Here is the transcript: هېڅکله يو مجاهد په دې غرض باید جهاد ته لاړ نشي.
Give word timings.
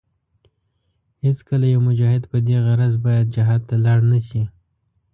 هېڅکله 1.25 1.65
يو 1.73 1.79
مجاهد 1.87 2.23
په 2.31 2.37
دې 2.47 2.57
غرض 2.65 2.93
باید 3.05 3.27
جهاد 3.35 3.61
ته 3.69 3.75
لاړ 3.85 3.99
نشي. 4.11 4.43